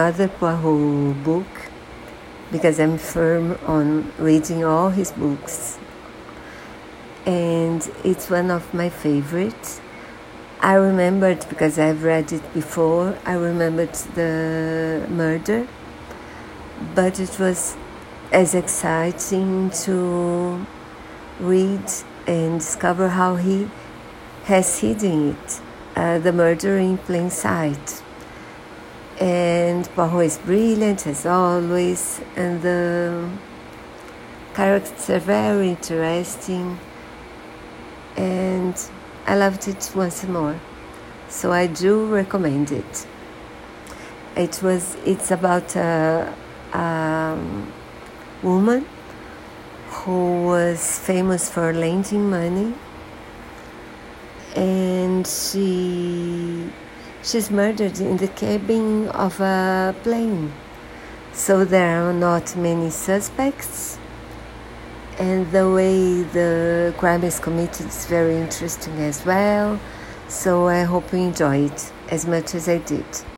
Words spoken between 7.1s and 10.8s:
And it's one of my favorites. I